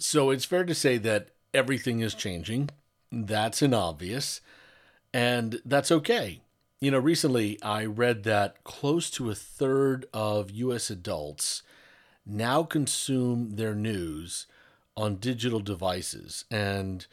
[0.00, 2.70] So it's fair to say that everything is changing.
[3.12, 4.40] That's an obvious,
[5.12, 6.40] and that's okay.
[6.80, 11.62] You know, recently I read that close to a third of US adults
[12.24, 14.46] now consume their news
[14.96, 16.46] on digital devices.
[16.50, 17.06] And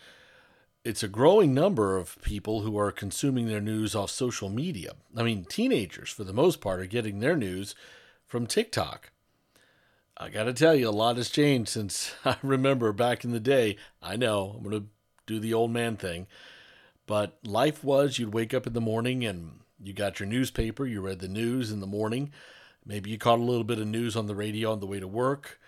[0.86, 4.94] it's a growing number of people who are consuming their news off social media.
[5.16, 7.76] I mean, teenagers, for the most part, are getting their news
[8.26, 9.12] from TikTok.
[10.20, 13.40] I got to tell you, a lot has changed since I remember back in the
[13.40, 13.78] day.
[14.02, 14.88] I know I'm going to
[15.28, 16.28] do the old man thing,
[17.06, 21.02] but life was you'd wake up in the morning and you got your newspaper, you
[21.02, 22.32] read the news in the morning.
[22.86, 25.08] Maybe you caught a little bit of news on the radio on the way to
[25.08, 25.60] work.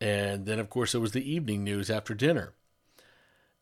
[0.00, 2.54] And then, of course, there was the evening news after dinner.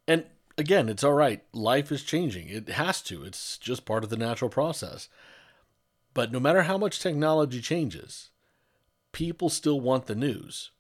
[0.07, 0.25] And
[0.57, 1.43] again, it's all right.
[1.53, 2.49] Life is changing.
[2.49, 5.09] It has to, it's just part of the natural process.
[6.15, 8.31] But no matter how much technology changes,
[9.19, 10.71] people still want the news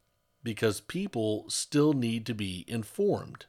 [0.44, 3.46] because people still need to be informed.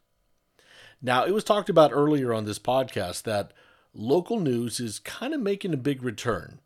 [0.99, 3.51] Now, it was talked about earlier on this podcast that
[3.93, 6.59] local news is kind of making a big return.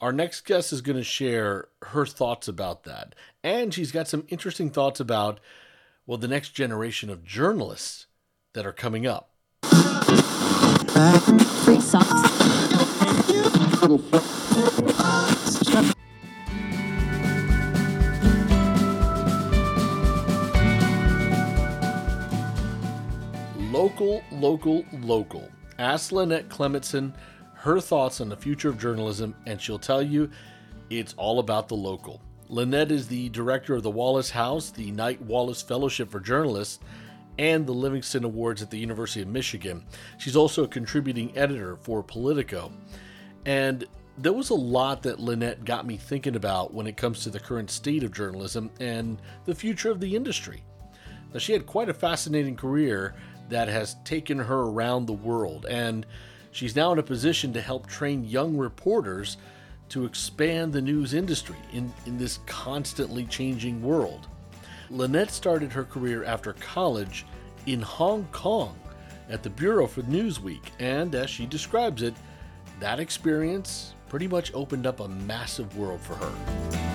[0.00, 3.14] Our next guest is going to share her thoughts about that.
[3.44, 5.38] And she's got some interesting thoughts about,
[6.06, 8.06] well, the next generation of journalists
[8.54, 9.32] that are coming up.
[11.66, 12.46] Free socks.
[23.86, 25.48] Local, local, local.
[25.78, 27.14] Ask Lynette Clemetson
[27.54, 30.28] her thoughts on the future of journalism, and she'll tell you
[30.90, 32.20] it's all about the local.
[32.48, 36.80] Lynette is the director of the Wallace House, the Knight Wallace Fellowship for Journalists,
[37.38, 39.84] and the Livingston Awards at the University of Michigan.
[40.18, 42.72] She's also a contributing editor for Politico.
[43.44, 43.84] And
[44.18, 47.38] there was a lot that Lynette got me thinking about when it comes to the
[47.38, 50.64] current state of journalism and the future of the industry.
[51.32, 53.14] Now, she had quite a fascinating career
[53.48, 56.06] that has taken her around the world, and
[56.50, 59.36] she's now in a position to help train young reporters
[59.88, 64.26] to expand the news industry in, in this constantly changing world.
[64.90, 67.24] Lynette started her career after college
[67.66, 68.78] in Hong Kong
[69.28, 72.14] at the Bureau for Newsweek, and as she describes it,
[72.80, 76.85] that experience pretty much opened up a massive world for her.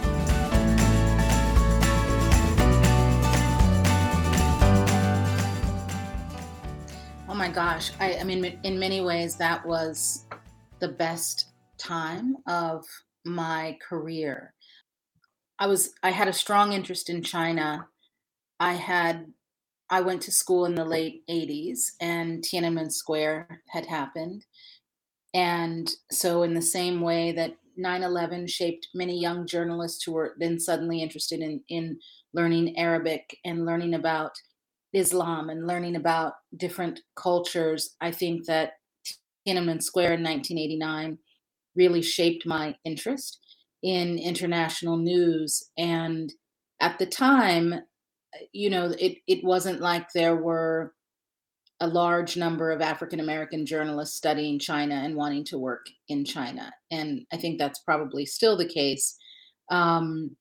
[7.31, 7.92] Oh my gosh.
[7.97, 10.25] I, I mean, in many ways, that was
[10.81, 11.46] the best
[11.78, 12.84] time of
[13.24, 14.53] my career.
[15.58, 17.88] I was I had a strong interest in China.
[18.59, 19.28] I had
[19.90, 24.44] I went to school in the late 80s and Tiananmen Square had happened.
[25.34, 30.59] And so in the same way that 9/11 shaped many young journalists who were then
[30.59, 31.97] suddenly interested in in
[32.34, 34.34] learning Arabic and learning about
[34.94, 38.74] Islam and learning about different cultures, I think that
[39.47, 41.18] Tiananmen Square in 1989
[41.75, 43.40] really shaped my interest
[43.84, 45.63] in international news.
[45.78, 46.31] And
[46.79, 47.75] at the time,
[48.52, 50.94] you know, it, it wasn't like there were
[51.79, 56.72] a large number of African American journalists studying China and wanting to work in China.
[56.91, 59.16] And I think that's probably still the case.
[59.72, 60.35] Um,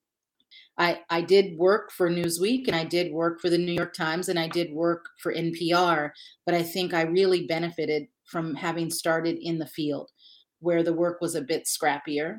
[0.81, 4.31] I, I did work for Newsweek and I did work for the New York Times
[4.31, 6.11] and I did work for NPR,
[6.47, 10.11] but I think I really benefited from having started in the field
[10.61, 12.39] where the work was a bit scrappier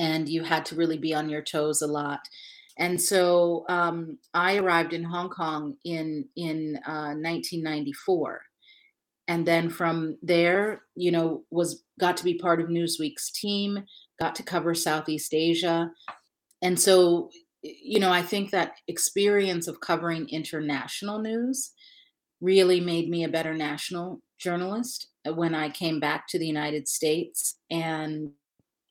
[0.00, 2.20] and you had to really be on your toes a lot.
[2.76, 8.40] And so um, I arrived in Hong Kong in in uh, 1994,
[9.26, 13.84] and then from there, you know, was got to be part of Newsweek's team,
[14.20, 15.90] got to cover Southeast Asia,
[16.62, 17.30] and so
[17.62, 21.72] you know i think that experience of covering international news
[22.40, 26.88] really made me a better national journalist uh, when i came back to the united
[26.88, 28.30] states and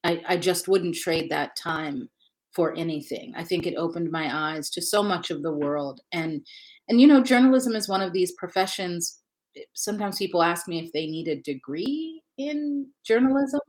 [0.04, 2.10] i, I just wouldn't trade that time
[2.58, 3.34] for anything.
[3.36, 6.42] I think it opened my eyes to so much of the world and
[6.90, 9.20] and you know journalism is one of these professions
[9.56, 13.62] eh, sometimes people ask me if they need a degree in journalism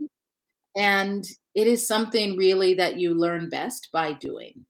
[0.74, 1.26] and
[1.58, 4.64] it is something really that you learn best by doing.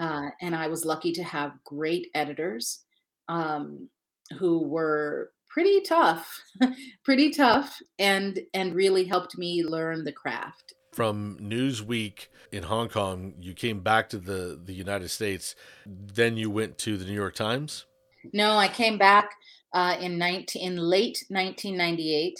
[0.00, 2.80] Uh, and I was lucky to have great editors
[3.28, 3.88] um,
[4.36, 6.42] who were pretty tough,
[7.04, 10.74] pretty tough, and and really helped me learn the craft.
[10.92, 15.54] From Newsweek in Hong Kong, you came back to the the United States.
[15.86, 17.86] Then you went to the New York Times.
[18.32, 19.30] No, I came back
[19.72, 22.36] uh, in 19 in late 1998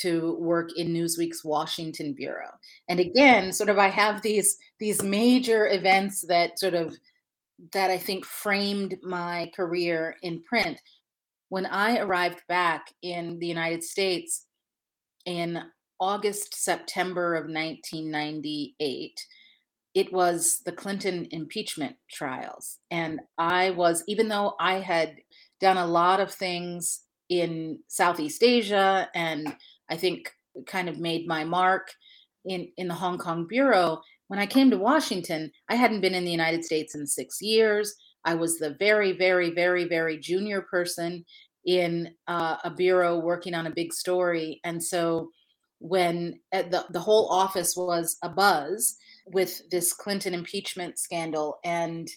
[0.00, 2.50] to work in Newsweek's Washington bureau.
[2.88, 6.96] And again, sort of I have these these major events that sort of
[7.72, 10.80] that I think framed my career in print.
[11.48, 14.46] When I arrived back in the United States
[15.24, 15.62] in
[16.00, 19.26] August, September of 1998,
[19.94, 22.78] it was the Clinton impeachment trials.
[22.90, 25.16] And I was, even though I had
[25.60, 29.54] done a lot of things in Southeast Asia and
[29.90, 30.32] I think
[30.66, 31.92] kind of made my mark
[32.44, 36.24] in, in the Hong Kong Bureau, when I came to Washington, I hadn't been in
[36.24, 37.94] the United States in six years.
[38.24, 41.24] I was the very, very, very, very junior person
[41.64, 44.60] in uh, a bureau working on a big story.
[44.64, 45.30] And so
[45.80, 48.96] when uh, the, the whole office was a buzz
[49.26, 52.08] with this Clinton impeachment scandal and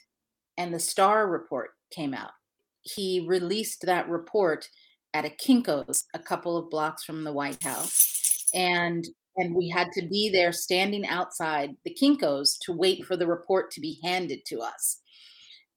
[0.58, 2.32] and the Starr report came out.
[2.82, 4.68] He released that report
[5.14, 8.46] at a Kinko's a couple of blocks from the White House.
[8.54, 13.28] And and we had to be there standing outside the Kinko's to wait for the
[13.28, 15.00] report to be handed to us.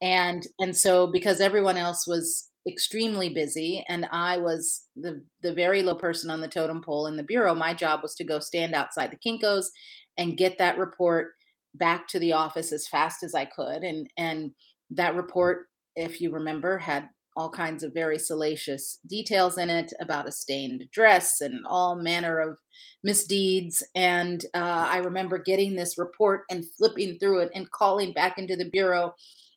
[0.03, 5.83] And and so because everyone else was extremely busy and I was the the very
[5.83, 8.75] low person on the totem pole in the bureau, my job was to go stand
[8.75, 9.71] outside the Kinko's
[10.17, 11.33] and get that report
[11.75, 13.83] back to the office as fast as I could.
[13.83, 14.53] And and
[14.91, 15.67] that report,
[15.97, 20.89] if you remember, had all kinds of very salacious details in it about a stained
[20.93, 22.59] dress and all manner of
[23.03, 23.83] misdeeds.
[23.95, 28.57] And uh, I remember getting this report and flipping through it and calling back into
[28.57, 29.15] the bureau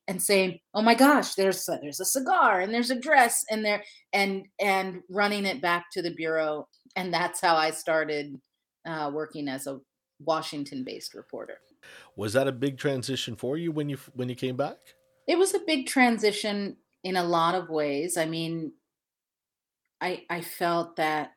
[0.08, 3.64] and saying, "Oh my gosh, there's a, there's a cigar and there's a dress and
[3.64, 3.84] there,"
[4.14, 6.68] and and running it back to the bureau.
[6.96, 8.40] And that's how I started
[8.86, 9.80] uh, working as a
[10.20, 11.60] Washington-based reporter.
[12.16, 14.78] Was that a big transition for you when you when you came back?
[15.28, 16.78] It was a big transition
[17.08, 18.18] in a lot of ways.
[18.18, 18.74] I mean,
[20.02, 21.32] I I felt that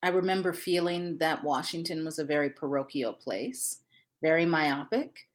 [0.00, 3.78] I remember feeling that Washington was a very parochial place,
[4.22, 5.26] very myopic,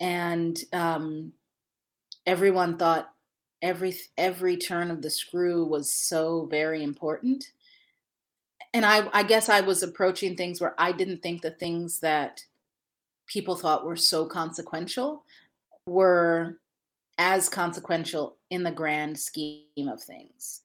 [0.00, 1.32] and um,
[2.26, 3.12] everyone thought
[3.62, 7.44] every every turn of the screw was so very important.
[8.74, 12.44] And I, I guess I was approaching things where I didn't think the things that
[13.26, 15.24] people thought were so consequential
[15.86, 16.58] were
[17.20, 20.62] as consequential in the grand scheme of things.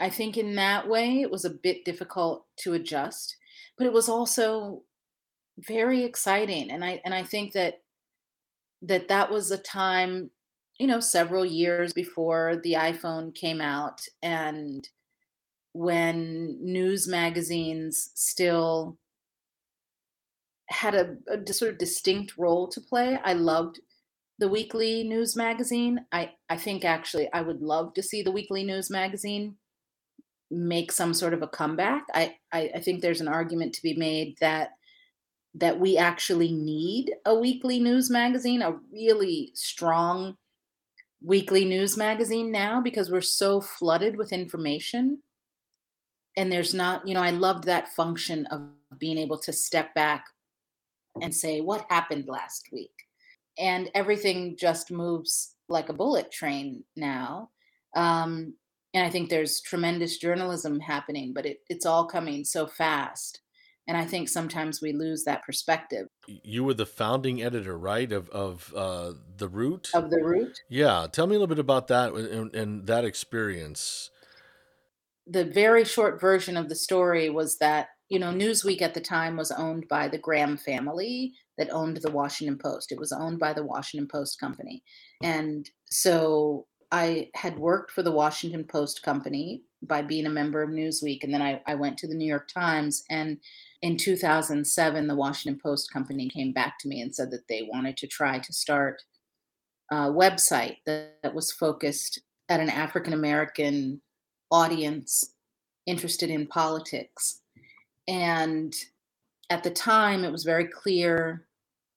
[0.00, 3.36] I think in that way it was a bit difficult to adjust,
[3.76, 4.82] but it was also
[5.58, 7.82] very exciting and I and I think that
[8.80, 10.30] that that was a time
[10.78, 14.88] you know several years before the iPhone came out and
[15.74, 18.96] when news magazines still
[20.68, 23.18] had a, a sort of distinct role to play.
[23.22, 23.80] I loved
[24.42, 26.04] the weekly news magazine.
[26.10, 29.54] I, I think actually I would love to see the weekly news magazine
[30.50, 32.02] make some sort of a comeback.
[32.12, 34.70] I, I, I think there's an argument to be made that
[35.54, 40.36] that we actually need a weekly news magazine, a really strong
[41.22, 45.22] weekly news magazine now because we're so flooded with information.
[46.36, 48.62] And there's not, you know, I loved that function of
[48.98, 50.24] being able to step back
[51.20, 52.90] and say, what happened last week?
[53.58, 57.50] And everything just moves like a bullet train now.
[57.94, 58.54] Um,
[58.94, 63.40] and I think there's tremendous journalism happening, but it, it's all coming so fast.
[63.88, 66.06] And I think sometimes we lose that perspective.
[66.26, 69.90] You were the founding editor, right, of of uh, the Root.
[69.92, 70.60] Of the Root.
[70.68, 74.10] Yeah, tell me a little bit about that and, and that experience.
[75.26, 79.38] The very short version of the story was that you know, Newsweek at the time
[79.38, 82.92] was owned by the Graham family that owned the Washington Post.
[82.92, 84.82] It was owned by the Washington Post Company.
[85.22, 90.70] And so I had worked for the Washington Post Company by being a member of
[90.70, 91.24] Newsweek.
[91.24, 93.02] And then I, I went to the New York Times.
[93.10, 93.38] And
[93.80, 97.96] in 2007, the Washington Post Company came back to me and said that they wanted
[97.98, 99.02] to try to start
[99.90, 104.00] a website that, that was focused at an African American
[104.50, 105.34] audience
[105.86, 107.40] interested in politics
[108.06, 108.74] and
[109.52, 111.46] at the time it was very clear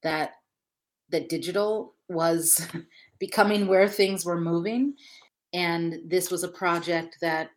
[0.03, 0.33] that
[1.09, 2.67] that digital was
[3.19, 4.93] becoming where things were moving
[5.53, 7.49] and this was a project that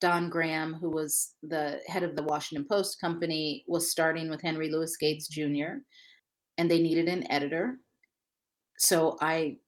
[0.00, 4.70] Don Graham, who was the head of the Washington Post company, was starting with Henry
[4.70, 5.82] Louis Gates Jr.,
[6.56, 7.76] and they needed an editor.
[8.78, 9.58] So I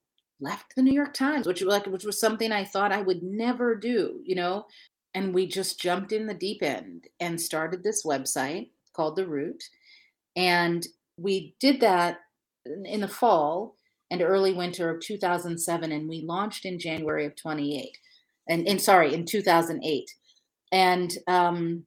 [0.41, 3.21] left the New York Times, which was like which was something I thought I would
[3.21, 4.65] never do, you know
[5.13, 9.63] and we just jumped in the deep end and started this website called The Root.
[10.35, 12.19] And we did that
[12.83, 13.77] in the fall
[14.11, 17.97] and early winter of 2007, and we launched in January of 28,
[18.49, 20.11] and, in sorry, in 2008.
[20.73, 21.85] And um,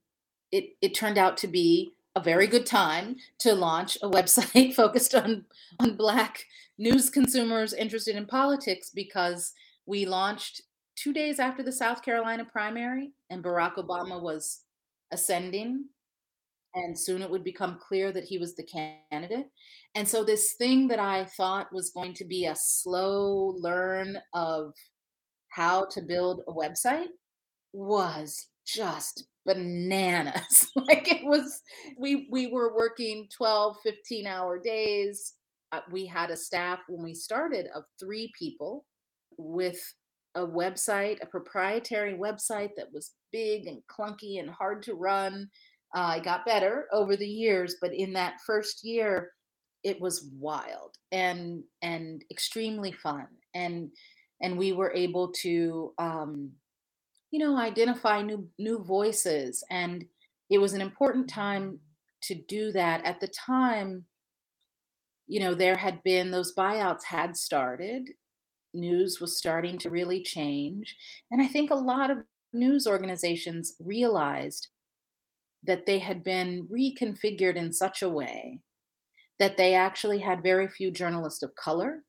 [0.51, 5.15] it, it turned out to be a very good time to launch a website focused
[5.15, 5.45] on
[5.81, 6.45] on black
[6.79, 9.53] news consumers interested in politics because
[9.85, 10.63] we launched
[10.97, 14.61] two days after the South Carolina primary and Barack Obama was
[15.11, 15.87] ascending
[16.75, 18.65] and soon it would become clear that he was the
[19.11, 19.47] candidate.
[19.95, 24.73] And so this thing that I thought was going to be a slow learn of
[25.49, 27.09] how to build a website
[27.73, 30.71] was just bananas.
[30.77, 31.61] Like it was
[31.99, 35.35] we we were working 12 15 hour days.
[35.71, 38.85] Uh, we had a staff when we started of three people
[39.39, 39.81] with
[40.35, 45.49] a website a proprietary website that was big and clunky and hard to run
[45.95, 49.33] uh, it got better over the years but in that first year
[49.83, 53.27] it was wild and and extremely fun.
[53.55, 53.91] And
[54.41, 56.51] and we were able to um,
[57.31, 60.05] you know identify new new voices and
[60.51, 61.79] it was an important time
[62.23, 63.05] to do that.
[63.05, 64.05] At the time
[65.27, 68.11] you know there had been those buyouts had started.
[68.75, 70.97] News was starting to really change
[71.31, 72.17] and i think a lot of
[72.55, 74.69] news organizations realized
[75.65, 78.61] that they had been reconfigured in such a way
[79.39, 82.03] that they actually had very few journalists of color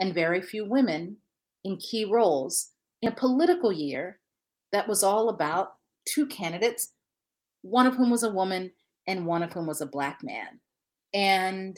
[0.00, 1.16] and very few women
[1.64, 2.70] in key roles
[3.02, 4.18] in a political year
[4.72, 5.74] that was all about
[6.06, 6.92] two candidates,
[7.62, 8.70] one of whom was a woman
[9.06, 10.60] and one of whom was a black man.
[11.12, 11.76] And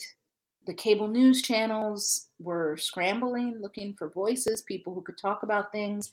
[0.66, 6.10] the cable news channels were scrambling, looking for voices, people who could talk about things.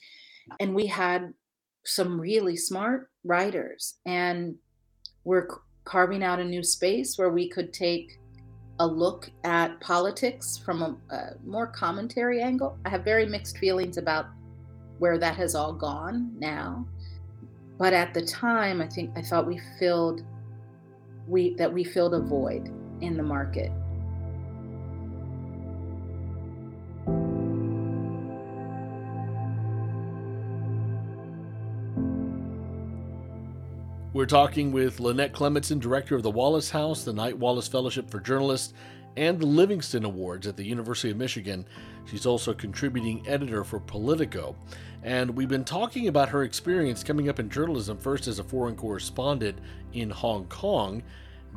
[0.59, 1.33] And we had
[1.85, 3.95] some really smart writers.
[4.05, 4.55] And
[5.23, 5.47] we're
[5.85, 8.19] carving out a new space where we could take
[8.79, 12.77] a look at politics from a, a, more commentary angle.
[12.85, 14.27] I have very mixed feelings about
[14.97, 16.87] where that has all gone now.
[17.77, 20.23] But at the time, I think I thought we filled
[21.27, 22.69] we that we filled a void
[23.01, 23.71] in the market.
[34.13, 38.19] We're talking with Lynette Clemetson, director of the Wallace House, the Knight Wallace Fellowship for
[38.19, 38.75] Journalists,
[39.17, 41.65] and the Livingston Awards at the University of Michigan.
[42.05, 44.55] She's also contributing editor for Politico.
[45.01, 48.75] And we've been talking about her experience coming up in journalism, first as a foreign
[48.75, 49.57] correspondent
[49.93, 51.01] in Hong Kong,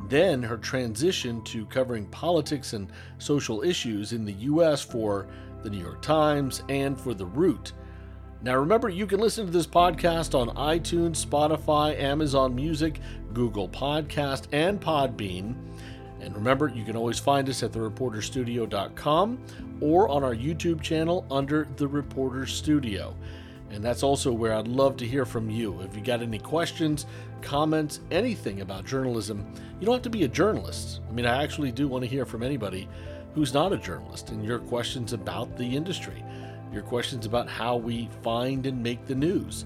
[0.09, 4.81] then her transition to covering politics and social issues in the U.S.
[4.81, 5.27] for
[5.61, 7.73] the New York Times and for The Root.
[8.43, 12.99] Now, remember, you can listen to this podcast on iTunes, Spotify, Amazon Music,
[13.33, 15.55] Google Podcast, and Podbean.
[16.21, 19.39] And remember, you can always find us at thereporterstudio.com
[19.81, 23.15] or on our YouTube channel under The Reporter Studio.
[23.71, 25.81] And that's also where I'd love to hear from you.
[25.81, 27.07] If you got any questions,
[27.41, 31.01] comments, anything about journalism, you don't have to be a journalist.
[31.09, 32.87] I mean, I actually do want to hear from anybody
[33.33, 36.23] who's not a journalist and your questions about the industry
[36.71, 39.65] your questions about how we find and make the news.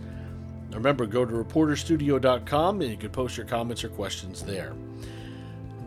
[0.72, 4.74] Remember, go to reporterstudio.com and you can post your comments or questions there.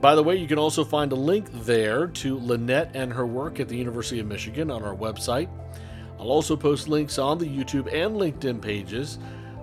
[0.01, 3.61] By the way, you can also find a link there to Lynette and her work
[3.61, 5.49] at the University of Michigan on our website.
[6.19, 9.19] I'll also post links on the YouTube and LinkedIn pages.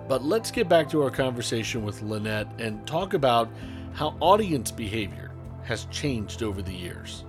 [0.08, 3.48] But let's get back to our conversation with Lynette and talk about
[3.92, 5.30] how audience behavior
[5.62, 7.24] has changed over the years.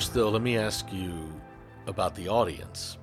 [0.00, 1.12] First, though, let me ask you
[1.86, 2.96] about the audience.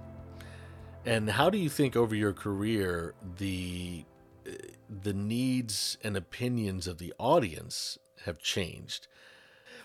[1.05, 4.03] And how do you think over your career the
[4.47, 4.53] uh,
[5.03, 9.07] the needs and opinions of the audience have changed?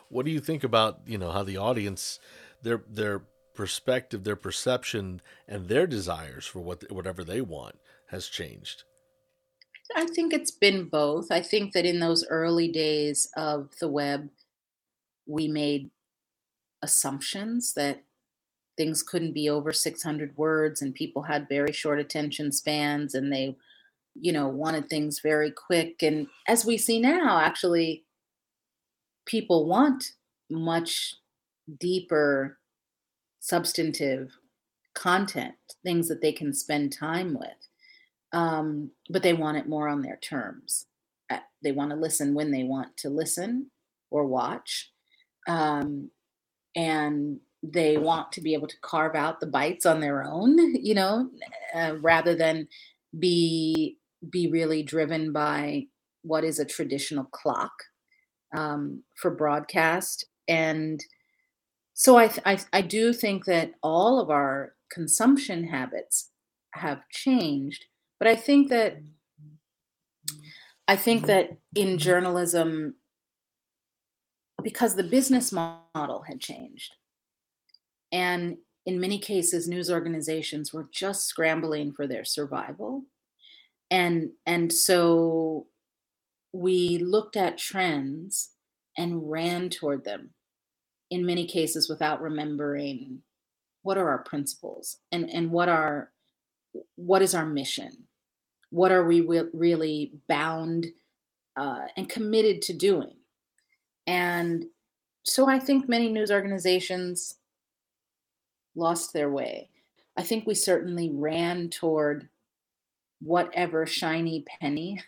[0.08, 2.18] What do you think about, you know, how the audience
[2.62, 7.76] their their perspective, their perception and their desires for what whatever they want
[8.06, 8.84] has changed?
[9.94, 11.30] I think it's been both.
[11.30, 14.30] I think that in those early days of the web
[15.26, 15.90] we made
[16.82, 18.02] assumptions that
[18.76, 23.56] things couldn't be over 600 words and people had very short attention spans and they
[24.14, 26.02] you know wanted things very quick.
[26.02, 28.04] And as we see now actually
[29.26, 30.12] people want
[30.50, 31.14] much
[31.78, 32.58] deeper
[33.40, 34.30] substantive
[34.94, 37.68] content things that they can spend time with
[38.32, 40.86] um, but they want it more on their terms.
[41.30, 43.70] Uh, they want to listen when they want to listen
[44.10, 44.90] or watch.
[45.46, 46.10] Um,
[46.76, 50.94] and they want to be able to carve out the bites on their own you
[50.94, 51.28] know
[51.74, 52.68] uh, rather than
[53.18, 53.98] be
[54.30, 55.84] be really driven by
[56.22, 57.72] what is a traditional clock
[58.56, 60.26] um, for broadcast.
[60.48, 61.00] And
[61.94, 66.30] so I, I i do think that all of our consumption habits
[66.74, 67.84] have changed
[68.18, 68.98] but i think that
[70.88, 72.94] i think that in journalism
[74.62, 76.94] because the business model had changed.
[78.10, 83.04] And in many cases news organizations were just scrambling for their survival.
[83.90, 85.66] And and so
[86.52, 88.50] we looked at trends
[88.96, 90.30] and ran toward them
[91.10, 93.22] in many cases without remembering
[93.82, 96.10] what are our principles and and what are
[96.96, 97.90] what is our mission?
[98.70, 100.86] What are we re- really bound
[101.56, 103.16] uh, and committed to doing
[104.06, 104.64] and
[105.22, 107.36] so i think many news organizations
[108.74, 109.68] lost their way.
[110.16, 112.28] I think we certainly ran toward
[113.20, 115.00] whatever shiny penny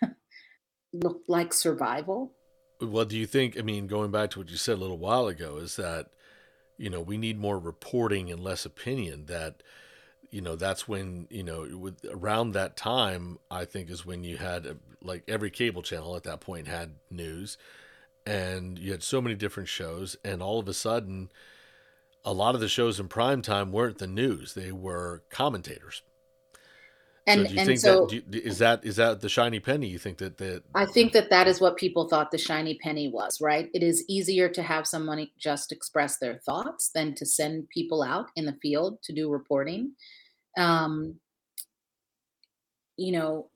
[0.93, 2.33] looked like survival.
[2.81, 3.59] What do you think?
[3.59, 6.11] I mean, going back to what you said a little while ago, is that,
[6.77, 9.27] you know, we need more reporting and less opinion.
[9.27, 9.63] That,
[10.31, 14.37] you know, that's when, you know, with around that time, I think is when you
[14.39, 17.59] had like every cable channel at that point had news
[18.27, 20.17] and you had so many different shows.
[20.25, 21.31] And all of a sudden,
[22.25, 26.03] a lot of the shows in prime time weren't the news; they were commentators.
[27.27, 29.59] And, so do you and think so, that you, is that is that the shiny
[29.59, 29.89] penny?
[29.89, 33.09] You think that that I think that that is what people thought the shiny penny
[33.09, 33.71] was, right?
[33.73, 38.27] It is easier to have someone just express their thoughts than to send people out
[38.37, 39.93] in the field to do reporting.
[40.59, 41.19] Um,
[42.97, 43.49] you know,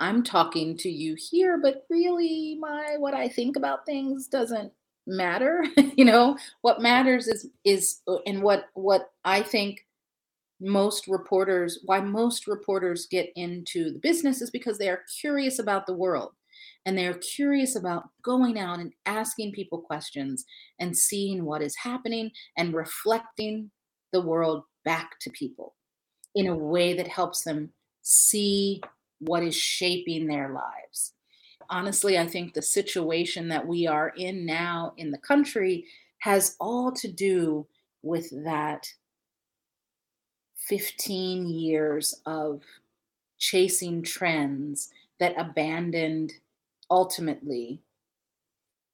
[0.00, 4.72] I'm talking to you here, but really, my what I think about things doesn't
[5.06, 5.64] matter.
[5.96, 9.86] You know what matters is is uh, and what what i think
[10.60, 15.86] most reporters why most reporters get into the business is because they are curious about
[15.86, 16.32] the world.
[16.86, 20.44] And they're curious about going out and asking people questions
[20.78, 23.70] and seeing what is happening and reflecting
[24.12, 25.74] the world back to people
[26.34, 27.70] in a way that helps them
[28.02, 28.82] see
[29.26, 31.12] what is shaping their lives.
[31.70, 35.86] Honestly, I think the situation that we are in now in the country
[36.18, 37.66] has all to do
[38.02, 38.86] with that
[40.68, 42.62] 15 years of
[43.38, 46.32] chasing trends that abandoned
[46.90, 47.80] ultimately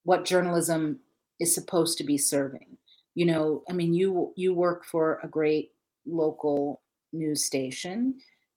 [0.05, 1.01] what journalism
[1.39, 2.77] is supposed to be serving.
[3.15, 5.73] You know i mean you you work for a great
[6.07, 6.81] local
[7.13, 8.15] news station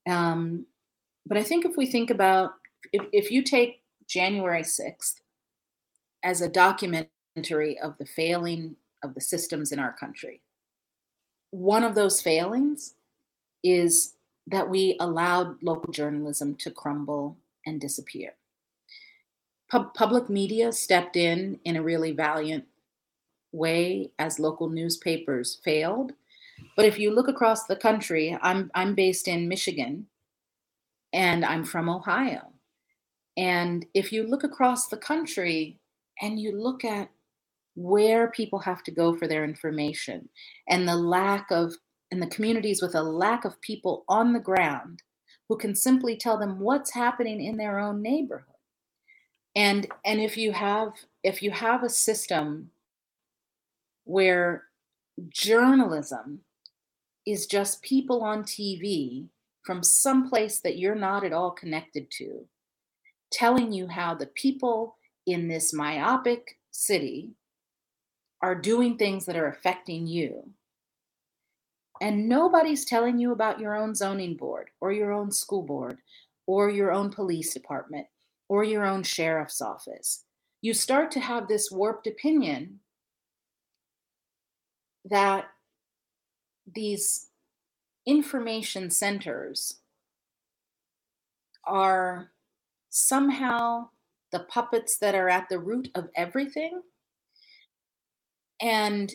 [0.07, 0.65] um,
[1.25, 2.53] but i think if we think about
[2.91, 5.15] if, if you take January 6th
[6.23, 10.41] as a documentary of the failing of the systems in our country.
[11.51, 12.95] One of those failings
[13.63, 14.15] is
[14.47, 18.33] that we allowed local journalism to crumble and disappear.
[19.69, 22.65] Pub- public media stepped in in a really valiant
[23.51, 26.13] way as local newspapers failed.
[26.75, 30.07] But if you look across the country, I'm, I'm based in Michigan
[31.13, 32.41] and I'm from Ohio.
[33.37, 35.79] And if you look across the country
[36.21, 37.09] and you look at
[37.75, 40.29] where people have to go for their information
[40.67, 41.73] and the lack of,
[42.11, 45.01] and the communities with a lack of people on the ground
[45.49, 48.47] who can simply tell them what's happening in their own neighborhood.
[49.55, 52.71] And, and if you have if you have a system
[54.03, 54.65] where
[55.29, 56.41] journalism
[57.25, 59.27] is just people on TV
[59.63, 62.45] from some place that you're not at all connected to
[63.31, 64.95] telling you how the people
[65.25, 67.31] in this myopic city
[68.41, 70.49] are doing things that are affecting you.
[72.01, 75.97] And nobody's telling you about your own zoning board or your own school board
[76.45, 78.05] or your own police department
[78.49, 80.25] or your own sheriff's office.
[80.61, 82.79] You start to have this warped opinion
[85.05, 85.45] that
[86.75, 87.29] these
[88.05, 89.79] information centers
[91.65, 92.31] are
[92.89, 93.87] somehow
[94.31, 96.81] the puppets that are at the root of everything.
[98.61, 99.13] And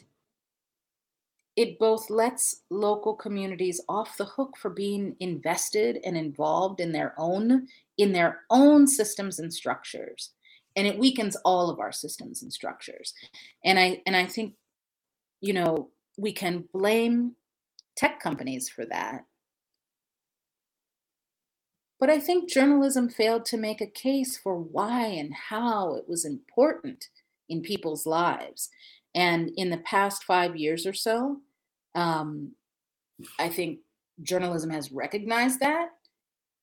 [1.58, 7.14] it both lets local communities off the hook for being invested and involved in their
[7.18, 7.66] own
[7.98, 10.30] in their own systems and structures
[10.76, 13.12] and it weakens all of our systems and structures
[13.64, 14.54] and i and i think
[15.40, 17.34] you know we can blame
[17.98, 19.24] tech companies for that
[22.00, 26.24] but I think journalism failed to make a case for why and how it was
[26.24, 27.08] important
[27.48, 28.68] in people's lives.
[29.14, 31.38] And in the past five years or so,
[31.94, 32.52] um,
[33.38, 33.80] I think
[34.22, 35.88] journalism has recognized that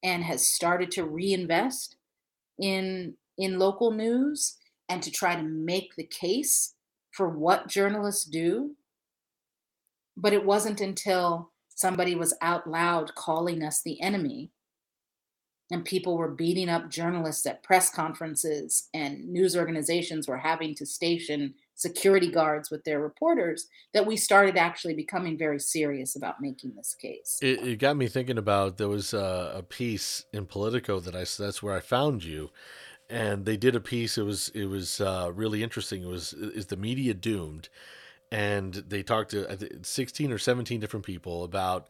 [0.03, 1.97] and has started to reinvest
[2.59, 4.55] in in local news
[4.87, 6.75] and to try to make the case
[7.11, 8.75] for what journalists do.
[10.17, 14.51] But it wasn't until somebody was out loud calling us the enemy
[15.71, 20.85] and people were beating up journalists at press conferences and news organizations were having to
[20.85, 26.73] station security guards with their reporters that we started actually becoming very serious about making
[26.75, 27.37] this case.
[27.41, 31.25] It, it got me thinking about there was a, a, piece in politico that i
[31.43, 32.51] that's where i found you
[33.09, 36.67] and they did a piece it was it was uh, really interesting it was is
[36.67, 37.67] the media doomed
[38.31, 41.87] and they talked to 16 or 17 different people about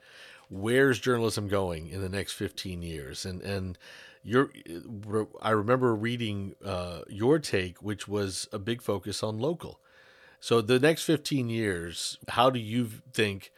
[0.50, 3.26] where's journalism going in the next 15 years.
[3.26, 3.78] And and
[4.24, 4.52] your
[5.42, 9.80] i remember reading uh, your take which was a big focus on local.
[10.40, 13.52] So the next 15 years how do you think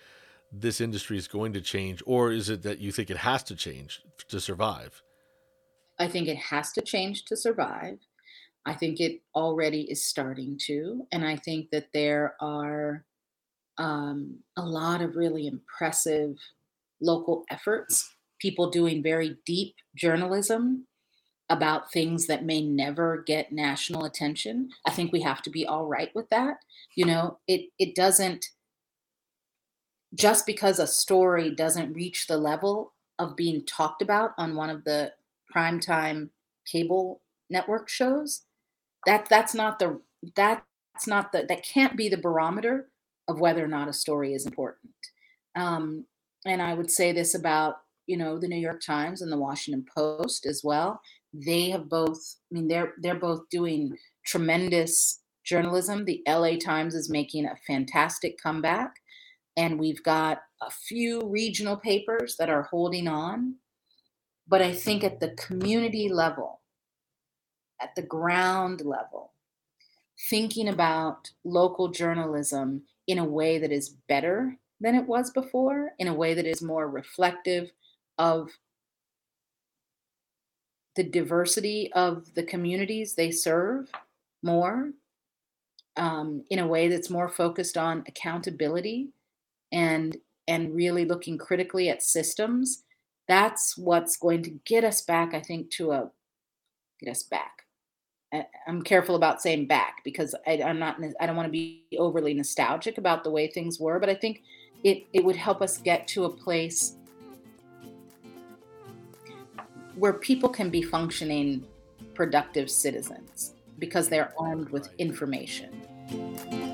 [0.52, 3.56] this industry is going to change or is it that you think it has to
[3.56, 5.02] change to survive?
[6.00, 7.98] I think it has to change to survive
[8.68, 13.04] i think it already is starting to and i think that there are
[13.78, 16.38] um, a lot of really impressive
[17.02, 20.88] local efforts, people doing very deep journalism
[21.50, 24.70] about things that may never get national attention.
[24.86, 26.58] I think we have to be all right with that.
[26.96, 28.46] You know, it it doesn't
[30.14, 34.84] just because a story doesn't reach the level of being talked about on one of
[34.84, 35.14] the
[35.56, 36.30] primetime
[36.70, 38.44] cable network shows,
[39.06, 40.00] that that's not the
[40.36, 42.90] that's not the that can't be the barometer
[43.28, 44.94] of whether or not a story is important.
[45.56, 46.06] Um,
[46.46, 49.86] and I would say this about you know the New York Times and the Washington
[49.96, 51.02] Post as well.
[51.34, 52.20] They have both.
[52.52, 56.06] I mean, they're they're both doing tremendous journalism.
[56.06, 58.96] The LA Times is making a fantastic comeback,
[59.56, 63.56] and we've got a few regional papers that are holding on.
[64.48, 66.62] But I think at the community level,
[67.82, 69.34] at the ground level,
[70.30, 76.08] thinking about local journalism in a way that is better than it was before in
[76.08, 77.72] a way that is more reflective
[78.18, 78.52] of
[80.96, 83.90] the diversity of the communities they serve
[84.44, 84.92] more
[85.96, 89.10] um, in a way that's more focused on accountability
[89.72, 92.84] and and really looking critically at systems
[93.28, 96.10] that's what's going to get us back i think to a
[97.00, 97.67] get us back
[98.68, 102.34] i'm careful about saying back because I, i'm not i don't want to be overly
[102.34, 104.44] nostalgic about the way things were but i think
[104.84, 106.98] it, it would help us get to a place
[109.96, 111.66] where people can be functioning
[112.14, 116.67] productive citizens because they're armed with information.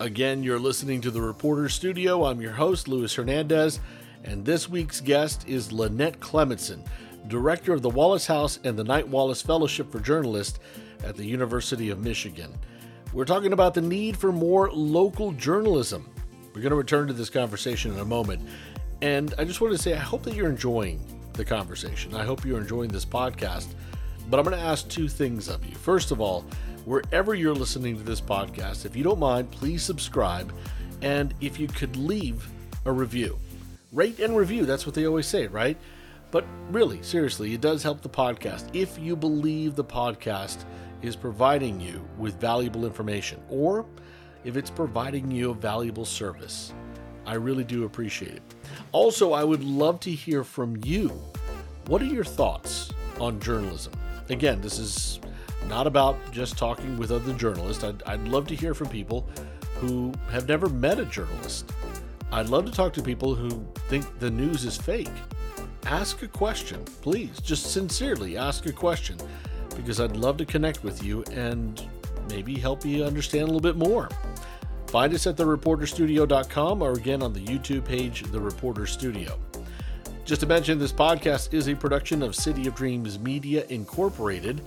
[0.00, 2.24] Again, you're listening to the Reporter Studio.
[2.24, 3.80] I'm your host, Luis Hernandez,
[4.24, 6.86] and this week's guest is Lynette Clemetson
[7.28, 10.58] director of the Wallace House and the Knight Wallace Fellowship for Journalists
[11.04, 12.50] at the University of Michigan.
[13.12, 16.08] We're talking about the need for more local journalism.
[16.54, 18.40] We're going to return to this conversation in a moment.
[19.02, 20.98] And I just wanted to say, I hope that you're enjoying
[21.34, 22.14] the conversation.
[22.14, 23.74] I hope you're enjoying this podcast.
[24.30, 25.74] But I'm going to ask two things of you.
[25.74, 26.46] First of all,
[26.84, 30.52] wherever you're listening to this podcast, if you don't mind, please subscribe.
[31.02, 32.48] And if you could leave
[32.84, 33.38] a review,
[33.92, 34.66] rate and review.
[34.66, 35.76] That's what they always say, right?
[36.30, 40.64] But really, seriously, it does help the podcast if you believe the podcast
[41.02, 43.86] is providing you with valuable information or
[44.44, 46.72] if it's providing you a valuable service.
[47.26, 48.42] I really do appreciate it.
[48.92, 51.08] Also, I would love to hear from you.
[51.86, 53.92] What are your thoughts on journalism?
[54.28, 55.20] Again, this is
[55.68, 57.84] not about just talking with other journalists.
[57.84, 59.28] I'd, I'd love to hear from people
[59.76, 61.72] who have never met a journalist.
[62.32, 65.08] I'd love to talk to people who think the news is fake
[65.86, 66.84] ask a question.
[67.02, 69.16] Please, just sincerely ask a question
[69.76, 71.88] because I'd love to connect with you and
[72.28, 74.08] maybe help you understand a little bit more.
[74.86, 79.38] Find us at thereporterstudio.com or again on the YouTube page, The Reporter Studio.
[80.24, 84.60] Just to mention, this podcast is a production of City of Dreams Media Incorporated.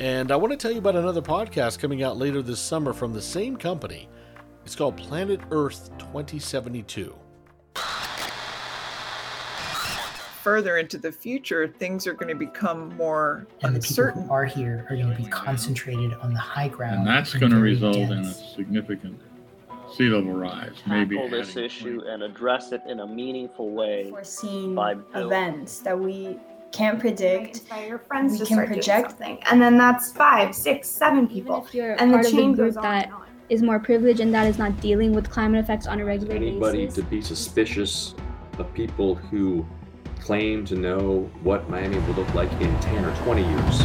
[0.00, 3.12] And I want to tell you about another podcast coming out later this summer from
[3.12, 4.08] the same company.
[4.64, 7.14] It's called Planet Earth 2072.
[10.44, 14.20] further into the future, things are going to become more and uncertain.
[14.20, 17.06] the people who are here are going to be concentrated on the high ground, and
[17.06, 18.10] that's going to result dense.
[18.10, 19.18] in a significant
[19.90, 20.72] sea level rise.
[20.86, 24.10] Maybe tackle this issue and address it in a meaningful way.
[24.10, 24.78] Foreseen
[25.14, 26.38] events that we
[26.74, 27.62] can't predict.
[27.88, 32.28] Your friends we can project something, and then that's five, six, seven people, and the
[32.28, 33.10] chain goes that
[33.48, 36.86] is more privileged and that is not dealing with climate effects on a regular Anybody
[36.86, 36.98] basis.
[36.98, 38.14] Anybody to be suspicious
[38.58, 39.66] of people who
[40.20, 43.80] claim to know what Miami will look like in 10 or 20 years,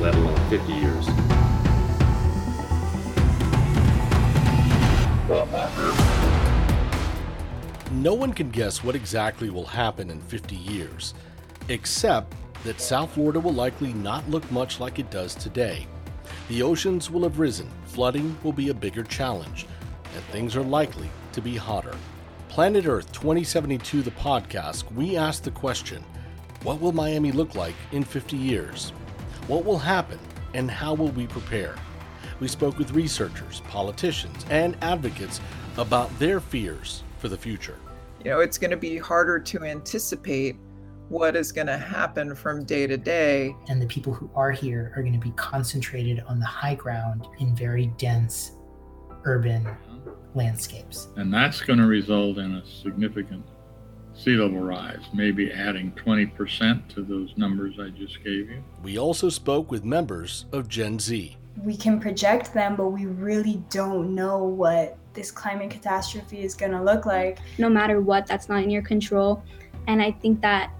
[0.00, 1.06] let alone 50 years.
[7.92, 11.14] No one can guess what exactly will happen in 50 years,
[11.68, 15.86] except that South Florida will likely not look much like it does today.
[16.48, 19.66] The oceans will have risen, flooding will be a bigger challenge,
[20.14, 21.94] and things are likely to be hotter.
[22.48, 26.02] Planet Earth 2072, the podcast, we asked the question
[26.62, 28.90] what will Miami look like in 50 years?
[29.46, 30.18] What will happen,
[30.54, 31.76] and how will we prepare?
[32.40, 35.40] We spoke with researchers, politicians, and advocates
[35.76, 37.76] about their fears for the future.
[38.24, 40.56] You know, it's going to be harder to anticipate
[41.08, 43.54] what is going to happen from day to day.
[43.68, 47.26] And the people who are here are going to be concentrated on the high ground
[47.38, 48.52] in very dense
[49.24, 50.10] urban mm-hmm.
[50.38, 51.08] landscapes.
[51.16, 53.44] And that's going to result in a significant
[54.14, 58.64] sea level rise, maybe adding 20% to those numbers I just gave you.
[58.82, 61.36] We also spoke with members of Gen Z.
[61.62, 66.72] We can project them, but we really don't know what this climate catastrophe is going
[66.72, 67.38] to look like.
[67.58, 69.42] No matter what, that's not in your control.
[69.86, 70.70] And I think that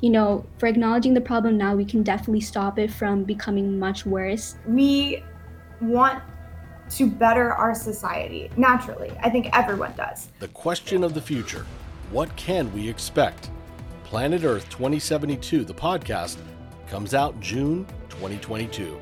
[0.00, 4.04] you know, for acknowledging the problem now, we can definitely stop it from becoming much
[4.06, 4.56] worse.
[4.66, 5.24] We
[5.80, 6.22] want
[6.90, 9.10] to better our society naturally.
[9.20, 10.28] I think everyone does.
[10.38, 11.66] The question of the future
[12.12, 13.50] what can we expect?
[14.04, 16.36] Planet Earth 2072, the podcast,
[16.88, 18.96] comes out June 2022.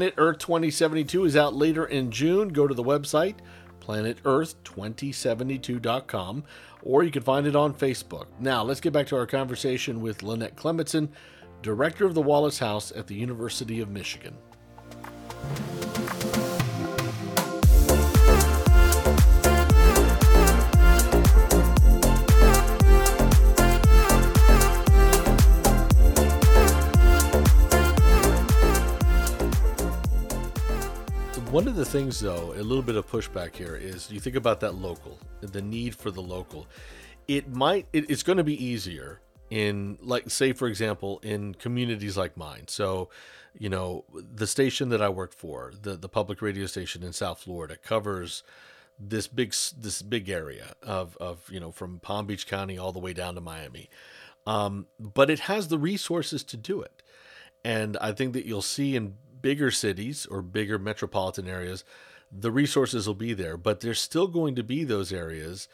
[0.00, 2.48] Planet Earth 2072 is out later in June.
[2.48, 3.34] Go to the website,
[3.80, 6.44] planetearth2072.com,
[6.82, 8.28] or you can find it on Facebook.
[8.38, 11.10] Now, let's get back to our conversation with Lynette Clemetson,
[11.60, 14.38] director of the Wallace House at the University of Michigan.
[31.50, 34.60] One of the things, though, a little bit of pushback here is you think about
[34.60, 36.68] that local, the need for the local.
[37.26, 42.16] It might, it, it's going to be easier in, like, say, for example, in communities
[42.16, 42.68] like mine.
[42.68, 43.08] So,
[43.58, 47.40] you know, the station that I work for, the the public radio station in South
[47.40, 48.44] Florida, covers
[49.00, 53.00] this big this big area of of you know from Palm Beach County all the
[53.00, 53.90] way down to Miami,
[54.46, 57.02] um, but it has the resources to do it,
[57.64, 61.84] and I think that you'll see in bigger cities or bigger metropolitan areas,
[62.32, 65.68] the resources will be there, but there's still going to be those areas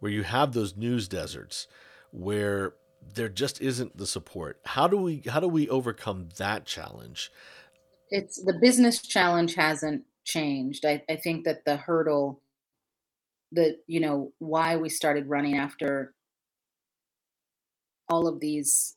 [0.00, 1.66] where you have those news deserts
[2.10, 2.74] where
[3.14, 4.60] there just isn't the support.
[4.64, 7.30] How do we how do we overcome that challenge?
[8.10, 10.84] It's the business challenge hasn't changed.
[10.84, 12.40] I, I think that the hurdle
[13.52, 16.14] that you know why we started running after
[18.08, 18.96] all of these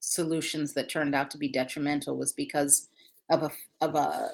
[0.00, 2.88] solutions that turned out to be detrimental was because
[3.30, 4.30] of a of a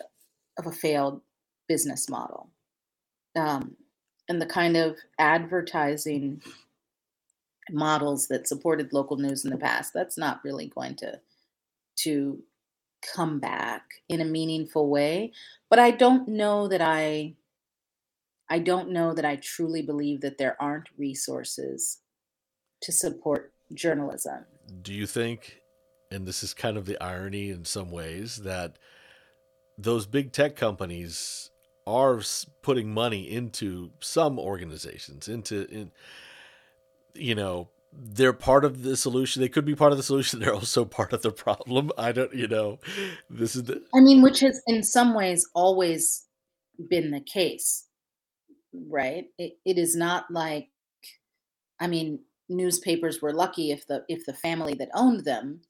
[0.59, 1.21] of a failed
[1.69, 2.51] business model.
[3.37, 3.77] Um,
[4.29, 6.43] and the kind of advertising
[7.71, 11.21] models that supported local news in the past that's not really going to
[11.97, 12.43] to
[13.15, 15.33] come back in a meaningful way.
[15.71, 17.35] But i don't know that i
[18.51, 21.99] i don't know that i truly believe that there aren't resources
[22.83, 24.45] to support journalism.
[24.83, 25.62] Do you think
[26.13, 28.79] and this is kind of the irony in some ways that
[29.79, 31.51] those big tech companies
[31.87, 32.21] are
[32.63, 35.91] putting money into some organizations into in
[37.15, 40.55] you know they're part of the solution they could be part of the solution they're
[40.55, 42.79] also part of the problem i don't you know
[43.29, 46.27] this is the i mean which has in some ways always
[46.89, 47.87] been the case
[48.89, 49.27] right?
[49.39, 50.69] It, it is not like
[51.81, 55.61] i mean newspapers were lucky if the if the family that owned them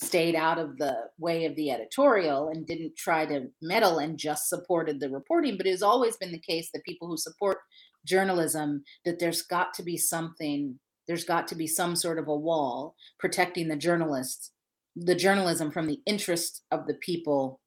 [0.00, 4.48] stayed out of the way of the editorial and didn't try to meddle and just
[4.48, 7.58] supported the reporting but it has always been the case that people who support
[8.06, 12.36] journalism that there's got to be something there's got to be some sort of a
[12.36, 14.52] wall protecting the journalists
[14.96, 17.60] the journalism from the interest of the people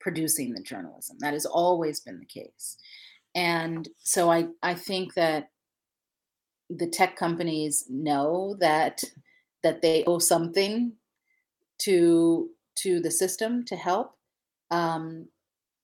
[0.00, 1.16] producing the journalism.
[1.20, 2.76] That has always been the case.
[3.34, 5.48] And so I I think that
[6.70, 9.02] the tech companies know that
[9.62, 10.92] that they owe something
[11.78, 14.14] to to the system to help
[14.70, 15.28] um,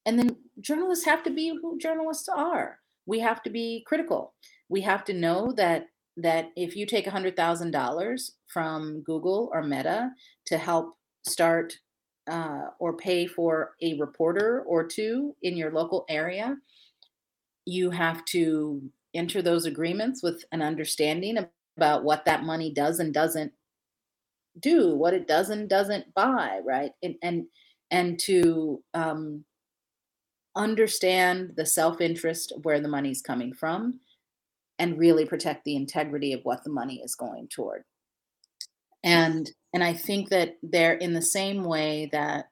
[0.07, 2.79] and then journalists have to be who journalists are.
[3.07, 4.35] We have to be critical.
[4.69, 10.11] We have to know that that if you take $100000 from google or meta
[10.45, 11.79] to help start
[12.29, 16.57] uh, or pay for a reporter or two in your local area
[17.65, 18.83] you have to
[19.15, 21.39] enter those agreements with an understanding
[21.77, 23.53] about what that money does and doesn't
[24.59, 26.93] do, what it does and doesn't buy, right?
[27.03, 27.47] And and,
[27.91, 29.45] and to um,
[30.57, 34.01] understand the self-interest of where the money's coming from
[34.79, 37.85] and really protect the integrity of what the money is going toward.
[39.05, 42.47] And and I think that they're in the same way that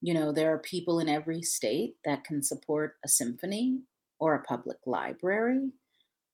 [0.00, 3.80] you know there are people in every state that can support a symphony
[4.18, 5.70] or a public library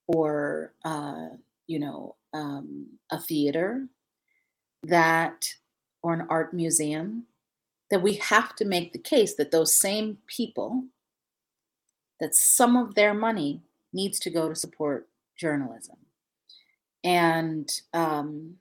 [0.09, 1.29] or uh,
[1.67, 3.87] you know um, a theater
[4.83, 5.47] that
[6.03, 7.25] or an art museum
[7.91, 10.85] that we have to make the case that those same people
[12.21, 13.63] that some of their money
[13.93, 15.97] needs to go to support journalism.
[17.05, 18.57] And um,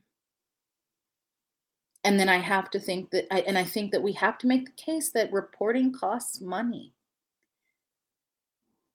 [2.04, 4.48] and then i have to think that I, and i think that we have to
[4.48, 6.94] make the case that reporting costs money.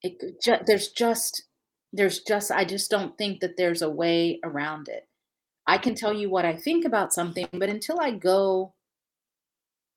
[0.03, 1.45] It ju- there's just
[1.93, 5.09] there's just i just don't think that there's a way around it
[5.66, 8.72] i can tell you what i think about something but until i go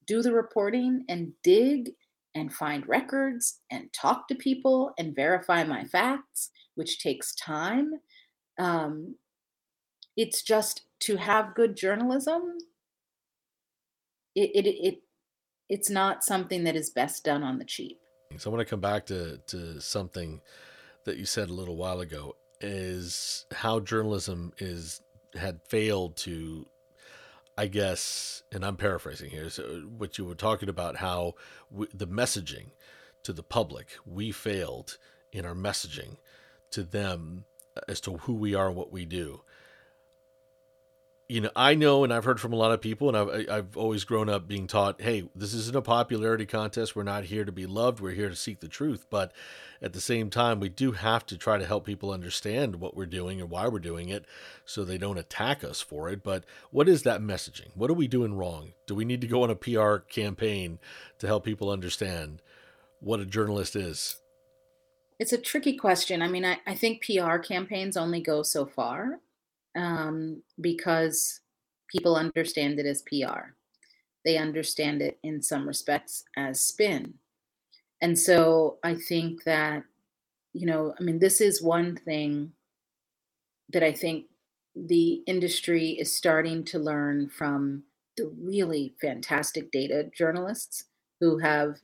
[0.07, 1.91] do the reporting and dig
[2.35, 7.91] and find records and talk to people and verify my facts which takes time
[8.57, 9.15] um,
[10.15, 12.57] it's just to have good journalism
[14.35, 15.01] it, it, it
[15.69, 17.99] it's not something that is best done on the cheap.
[18.37, 20.41] So I want to come back to, to something
[21.05, 25.01] that you said a little while ago is how journalism is
[25.37, 26.67] had failed to
[27.57, 31.35] I guess, and I'm paraphrasing here, so what you were talking about, how
[31.71, 32.71] we, the messaging
[33.23, 34.97] to the public, we failed
[35.31, 36.17] in our messaging
[36.71, 37.45] to them
[37.87, 39.41] as to who we are and what we do
[41.27, 43.77] you know, I know, and I've heard from a lot of people, and I've I've
[43.77, 46.95] always grown up being taught, hey, this isn't a popularity contest.
[46.95, 47.99] We're not here to be loved.
[47.99, 49.07] We're here to seek the truth.
[49.09, 49.31] But
[49.81, 53.07] at the same time, we do have to try to help people understand what we're
[53.07, 54.25] doing and why we're doing it,
[54.65, 56.21] so they don't attack us for it.
[56.21, 57.69] But what is that messaging?
[57.73, 58.73] What are we doing wrong?
[58.85, 60.77] Do we need to go on a PR campaign
[61.17, 62.43] to help people understand
[62.99, 64.17] what a journalist is?
[65.17, 66.21] It's a tricky question.
[66.21, 69.21] I mean, I, I think PR campaigns only go so far
[69.75, 71.41] um, because
[71.89, 73.53] people understand it as PR.
[74.23, 77.15] They understand it in some respects as spin.
[78.01, 79.83] And so I think that,
[80.53, 82.51] you know, I mean, this is one thing
[83.71, 84.25] that I think
[84.75, 87.83] the industry is starting to learn from
[88.17, 90.85] the really fantastic data journalists
[91.19, 91.77] who have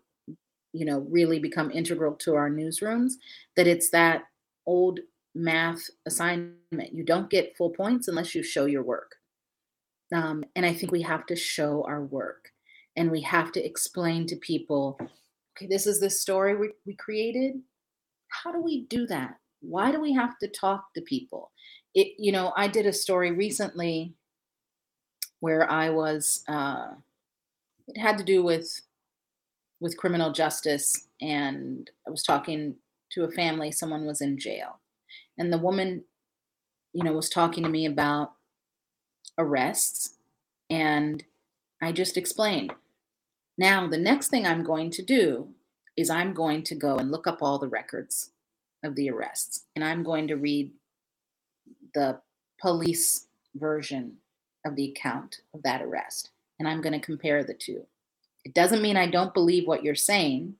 [0.73, 3.13] you know really become integral to our newsrooms
[3.55, 4.23] that it's that
[4.65, 4.99] old
[5.33, 6.93] math assignment.
[6.93, 9.15] You don't get full points unless you show your work.
[10.13, 12.49] Um, and I think we have to show our work
[12.97, 17.61] and we have to explain to people okay, this is the story we, we created.
[18.29, 19.37] How do we do that?
[19.61, 21.51] Why do we have to talk to people?
[21.93, 24.13] It, you know, I did a story recently
[25.39, 26.89] where I was, uh,
[27.87, 28.81] it had to do with
[29.81, 32.75] with criminal justice and I was talking
[33.11, 34.80] to a family someone was in jail
[35.41, 36.03] and the woman
[36.93, 38.33] you know was talking to me about
[39.39, 40.17] arrests
[40.69, 41.23] and
[41.81, 42.71] i just explained
[43.57, 45.49] now the next thing i'm going to do
[45.97, 48.31] is i'm going to go and look up all the records
[48.83, 50.71] of the arrests and i'm going to read
[51.95, 52.19] the
[52.61, 53.25] police
[53.55, 54.13] version
[54.63, 57.83] of the account of that arrest and i'm going to compare the two.
[58.45, 60.53] It doesn't mean i don't believe what you're saying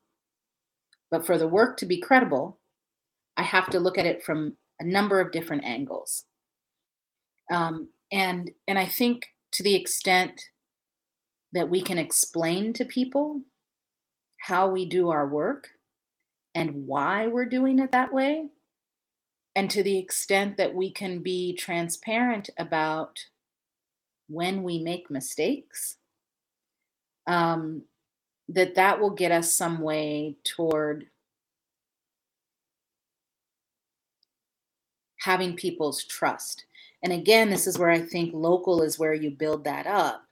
[1.11, 2.57] but for the work to be credible
[3.37, 6.25] i have to look at it from a number of different angles.
[7.51, 10.41] Um, and and I think to the extent
[11.53, 13.41] that we can explain to people
[14.39, 15.69] how we do our work
[16.55, 18.47] and why we're doing it that way,
[19.55, 23.19] and to the extent that we can be transparent about
[24.27, 25.97] when we make mistakes,
[27.27, 27.83] um,
[28.49, 31.05] that that will get us some way toward
[35.21, 36.65] having people's trust.
[37.03, 40.23] And again, this is where I think local is where you build that up.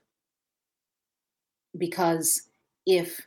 [1.78, 2.42] Because
[2.86, 3.20] if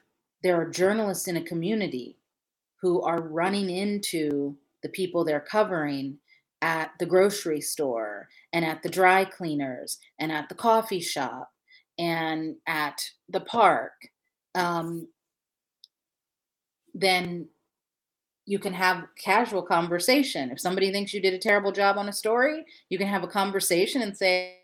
[0.44, 2.18] there are journalists in a community
[2.82, 6.18] who are running into the people they're covering
[6.62, 11.50] at the grocery store and at the dry cleaners and at the coffee shop
[11.98, 13.94] and at the park,
[14.56, 15.08] um,
[16.94, 17.48] then
[18.46, 20.52] you can have casual conversation.
[20.52, 23.28] If somebody thinks you did a terrible job on a story, you can have a
[23.28, 24.60] conversation and say,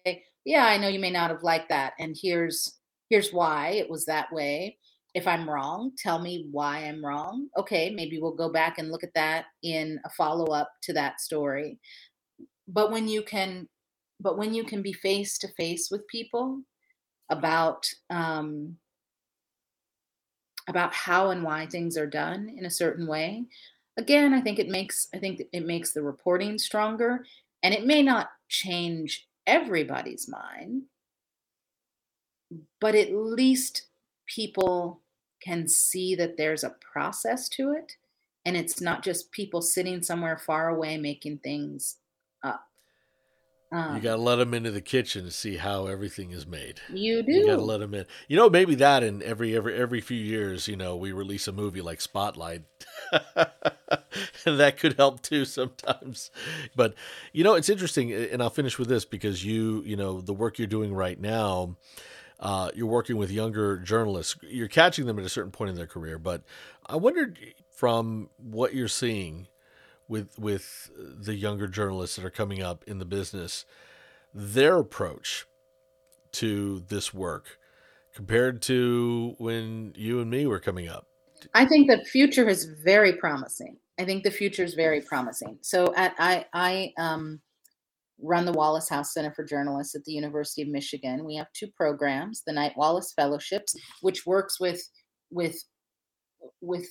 [0.46, 4.06] "Yeah, I know you may not have liked that, and here's here's why it was
[4.06, 4.78] that way."
[5.16, 7.50] If I'm wrong, tell me why I'm wrong.
[7.58, 11.20] Okay, maybe we'll go back and look at that in a follow up to that
[11.22, 11.80] story.
[12.68, 13.68] But when you can,
[14.20, 16.62] but when you can be face to face with people
[17.30, 18.78] about um,
[20.70, 23.46] about how and why things are done in a certain way,
[23.98, 27.26] again, I think it makes I think it makes the reporting stronger,
[27.64, 30.84] and it may not change everybody's mind,
[32.80, 33.88] but at least
[34.28, 35.02] people
[35.42, 37.94] can see that there's a process to it
[38.46, 41.98] and it's not just people sitting somewhere far away making things.
[43.72, 46.82] Um, you got to let them into the kitchen to see how everything is made.
[46.92, 47.32] You do.
[47.32, 48.06] You got to let them in.
[48.28, 51.52] You know, maybe that in every every every few years, you know, we release a
[51.52, 52.64] movie like Spotlight,
[53.36, 56.32] and that could help too sometimes.
[56.76, 56.96] But
[57.32, 60.58] you know, it's interesting, and I'll finish with this because you, you know, the work
[60.58, 61.76] you're doing right now
[62.40, 64.38] uh, you're working with younger journalists.
[64.42, 66.44] You're catching them at a certain point in their career, but
[66.86, 67.38] I wondered
[67.70, 69.48] from what you're seeing
[70.10, 73.66] with with the younger journalists that are coming up in the business,
[74.34, 75.46] their approach
[76.34, 77.58] to this work
[78.14, 81.08] compared to when you and me were coming up.
[81.54, 83.78] I think the future is very promising.
[83.98, 85.60] I think the future is very promising.
[85.62, 87.42] So at I I um
[88.22, 91.24] run the Wallace House Center for Journalists at the University of Michigan.
[91.24, 94.82] We have two programs: the Knight Wallace Fellowships, which works with
[95.30, 95.64] with
[96.62, 96.88] with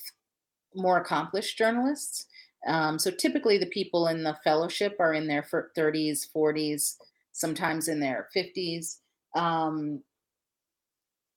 [0.74, 2.26] more accomplished journalists.
[2.68, 6.96] Um, so typically, the people in the fellowship are in their 30s, 40s,
[7.32, 8.98] sometimes in their 50s.
[9.34, 10.02] Um,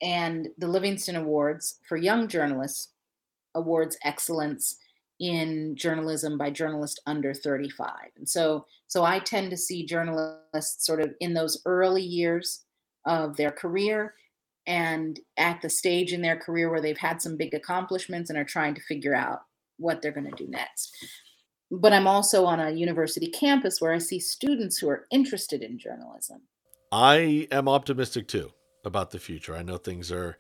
[0.02, 2.90] and the Livingston Awards for Young Journalists
[3.56, 4.78] awards excellence
[5.20, 11.00] in journalism by journalists under 35 and so so i tend to see journalists sort
[11.00, 12.66] of in those early years
[13.06, 14.16] of their career
[14.66, 18.44] and at the stage in their career where they've had some big accomplishments and are
[18.44, 19.42] trying to figure out
[19.82, 20.96] what they're going to do next
[21.70, 25.78] but i'm also on a university campus where i see students who are interested in
[25.78, 26.42] journalism
[26.92, 28.52] i am optimistic too
[28.86, 30.38] about the future i know things are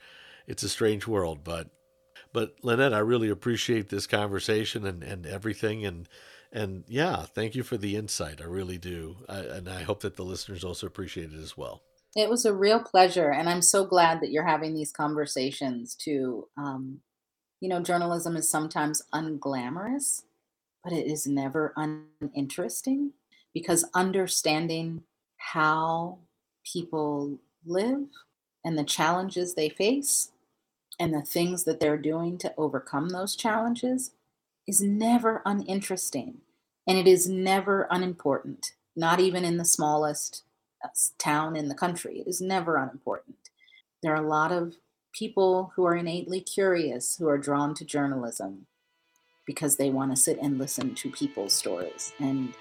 [0.47, 1.69] it's a strange world but
[2.33, 5.85] but Lynette, I really appreciate this conversation and, and everything.
[5.85, 6.07] And
[6.53, 8.41] and yeah, thank you for the insight.
[8.41, 9.17] I really do.
[9.29, 11.81] I, and I hope that the listeners also appreciate it as well.
[12.13, 13.31] It was a real pleasure.
[13.31, 16.49] And I'm so glad that you're having these conversations too.
[16.57, 16.99] Um,
[17.61, 20.23] you know, journalism is sometimes unglamorous,
[20.83, 23.13] but it is never uninteresting
[23.53, 25.03] because understanding
[25.37, 26.17] how
[26.65, 28.07] people live
[28.65, 30.31] and the challenges they face
[30.99, 34.11] and the things that they're doing to overcome those challenges
[34.67, 36.37] is never uninteresting
[36.87, 40.43] and it is never unimportant, not even in the smallest
[40.83, 40.89] uh,
[41.19, 42.19] town in the country.
[42.19, 43.49] It is never unimportant.
[44.01, 44.75] There are a lot of
[45.13, 48.65] people who are innately curious who are drawn to journalism
[49.45, 52.53] because they want to sit and listen to people's stories and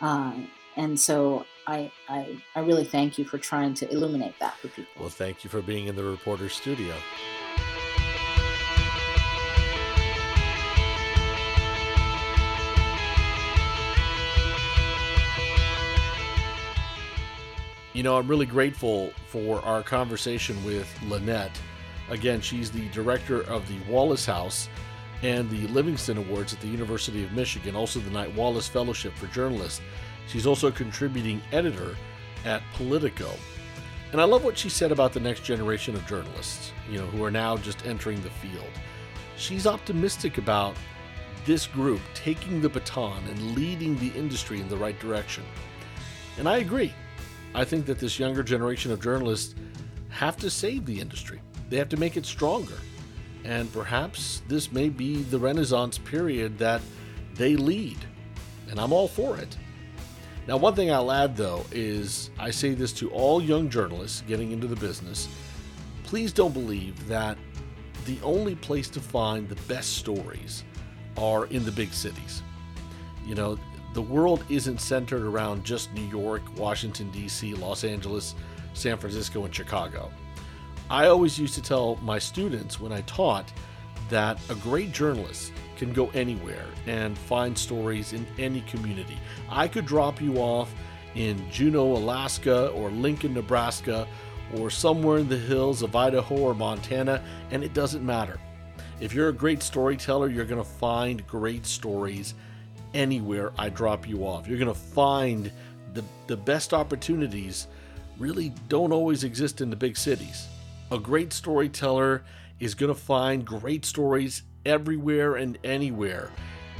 [0.00, 0.34] uh,
[0.76, 4.92] and so I, I I really thank you for trying to illuminate that for people.
[5.00, 6.94] Well, thank you for being in the reporter studio.
[17.94, 21.58] You know, I'm really grateful for our conversation with Lynette.
[22.08, 24.68] Again, she's the director of the Wallace House
[25.22, 29.26] and the Livingston Awards at the University of Michigan, also the Knight Wallace Fellowship for
[29.28, 29.80] Journalists.
[30.28, 31.96] She's also a contributing editor
[32.44, 33.30] at Politico.
[34.12, 37.24] And I love what she said about the next generation of journalists, you know, who
[37.24, 38.70] are now just entering the field.
[39.36, 40.76] She's optimistic about
[41.44, 45.44] this group taking the baton and leading the industry in the right direction.
[46.38, 46.92] And I agree.
[47.54, 49.54] I think that this younger generation of journalists
[50.10, 51.40] have to save the industry.
[51.68, 52.78] They have to make it stronger.
[53.44, 56.80] And perhaps this may be the renaissance period that
[57.34, 57.98] they lead.
[58.70, 59.56] And I'm all for it.
[60.48, 64.52] Now, one thing I'll add though is I say this to all young journalists getting
[64.52, 65.28] into the business
[66.06, 67.36] please don't believe that
[68.04, 70.64] the only place to find the best stories
[71.18, 72.42] are in the big cities.
[73.26, 73.58] You know,
[73.92, 78.36] the world isn't centered around just New York, Washington, D.C., Los Angeles,
[78.72, 80.12] San Francisco, and Chicago.
[80.88, 83.52] I always used to tell my students when I taught
[84.08, 89.18] that a great journalist can go anywhere and find stories in any community.
[89.50, 90.72] I could drop you off
[91.16, 94.06] in Juneau, Alaska, or Lincoln, Nebraska,
[94.56, 98.38] or somewhere in the hills of Idaho or Montana, and it doesn't matter.
[99.00, 102.34] If you're a great storyteller, you're going to find great stories
[102.94, 104.46] anywhere I drop you off.
[104.46, 105.50] You're going to find
[105.94, 107.66] the, the best opportunities
[108.18, 110.46] really don't always exist in the big cities.
[110.92, 112.22] A great storyteller
[112.60, 116.30] is going to find great stories everywhere and anywhere.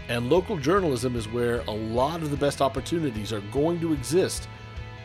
[0.09, 4.47] And local journalism is where a lot of the best opportunities are going to exist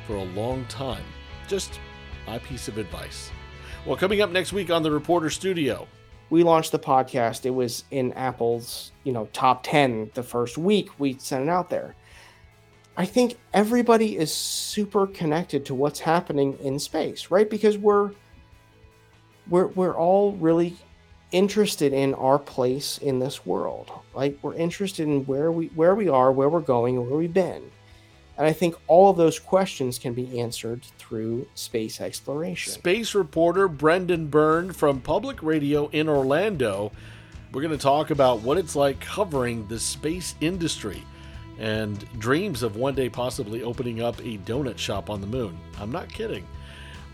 [0.05, 1.03] for a long time.
[1.47, 1.79] Just
[2.27, 3.31] my piece of advice.
[3.87, 5.87] Well, coming up next week on the Reporter Studio.
[6.29, 7.43] We launched the podcast.
[7.47, 11.71] It was in Apple's, you know, top 10 the first week we sent it out
[11.71, 11.95] there.
[12.95, 17.49] I think everybody is super connected to what's happening in space, right?
[17.49, 18.11] Because we're
[19.51, 20.75] we're we're all really
[21.31, 23.91] interested in our place in this world.
[24.15, 27.69] Like we're interested in where we where we are, where we're going, where we've been.
[28.37, 32.73] And I think all of those questions can be answered through space exploration.
[32.73, 36.91] Space reporter Brendan Byrne from Public Radio in Orlando.
[37.51, 41.03] We're going to talk about what it's like covering the space industry
[41.59, 45.59] and dreams of one day possibly opening up a donut shop on the moon.
[45.77, 46.47] I'm not kidding.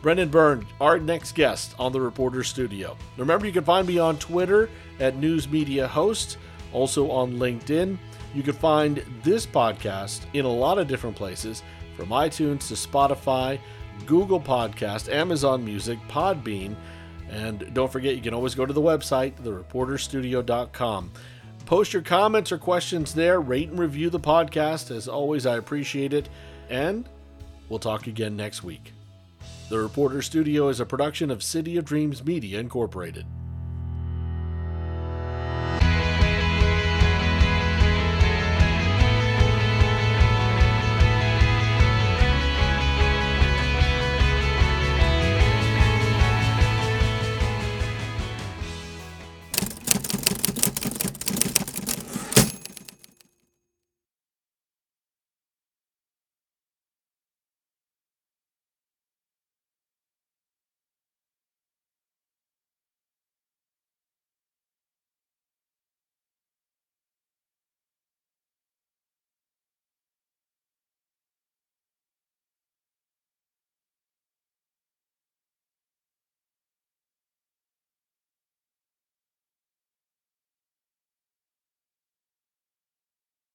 [0.01, 2.95] Brendan Byrne, our next guest on the Reporter Studio.
[3.17, 4.69] Remember, you can find me on Twitter
[4.99, 6.37] at News Media Host,
[6.71, 7.97] also on LinkedIn.
[8.33, 11.63] You can find this podcast in a lot of different places,
[11.95, 13.59] from iTunes to Spotify,
[14.05, 16.75] Google Podcast, Amazon Music, Podbean,
[17.29, 21.11] and don't forget you can always go to the website, thereporterstudio.com.
[21.65, 24.95] Post your comments or questions there, rate and review the podcast.
[24.95, 26.29] As always, I appreciate it,
[26.69, 27.09] and
[27.67, 28.93] we'll talk again next week.
[29.69, 33.25] The Reporter Studio is a production of City of Dreams Media Incorporated.